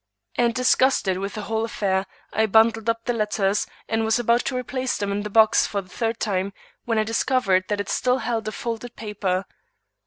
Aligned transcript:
And 0.33 0.55
disgusted 0.55 1.19
with 1.19 1.35
the 1.35 1.43
whole 1.43 1.63
affair 1.63 2.07
I 2.33 2.47
bundled 2.47 2.89
up 2.89 3.05
the 3.05 3.13
letters, 3.13 3.67
and 3.87 4.03
was 4.03 4.17
about 4.17 4.43
to 4.45 4.57
replace 4.57 4.97
them 4.97 5.11
in 5.11 5.21
the 5.21 5.29
box 5.29 5.67
for 5.67 5.79
the 5.79 5.89
third 5.89 6.19
time 6.19 6.53
when 6.85 6.97
I 6.97 7.03
discovered 7.03 7.65
that 7.67 7.79
it 7.79 7.87
still 7.87 8.17
held 8.17 8.47
a 8.47 8.51
folded 8.51 8.95
paper. 8.95 9.45